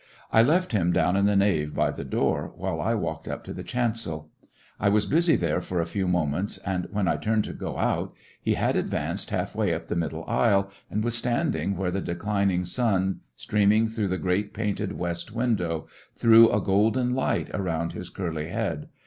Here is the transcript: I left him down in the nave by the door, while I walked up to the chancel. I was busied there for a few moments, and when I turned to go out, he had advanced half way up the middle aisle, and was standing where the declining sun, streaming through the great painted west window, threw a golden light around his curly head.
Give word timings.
I 0.31 0.41
left 0.41 0.71
him 0.71 0.91
down 0.91 1.15
in 1.15 1.27
the 1.27 1.35
nave 1.35 1.75
by 1.75 1.91
the 1.91 2.03
door, 2.03 2.53
while 2.57 2.81
I 2.81 2.95
walked 2.95 3.27
up 3.27 3.43
to 3.43 3.53
the 3.53 3.61
chancel. 3.61 4.31
I 4.79 4.89
was 4.89 5.05
busied 5.05 5.41
there 5.41 5.61
for 5.61 5.79
a 5.79 5.85
few 5.85 6.07
moments, 6.07 6.57
and 6.65 6.87
when 6.91 7.07
I 7.07 7.17
turned 7.17 7.43
to 7.43 7.53
go 7.53 7.77
out, 7.77 8.11
he 8.41 8.55
had 8.55 8.75
advanced 8.75 9.29
half 9.29 9.53
way 9.55 9.75
up 9.75 9.89
the 9.89 9.95
middle 9.95 10.25
aisle, 10.27 10.71
and 10.89 11.03
was 11.03 11.13
standing 11.15 11.77
where 11.77 11.91
the 11.91 12.01
declining 12.01 12.65
sun, 12.65 13.19
streaming 13.35 13.87
through 13.89 14.07
the 14.07 14.17
great 14.17 14.55
painted 14.55 14.93
west 14.97 15.33
window, 15.35 15.87
threw 16.15 16.49
a 16.49 16.59
golden 16.59 17.13
light 17.13 17.51
around 17.53 17.93
his 17.93 18.09
curly 18.09 18.47
head. 18.49 18.87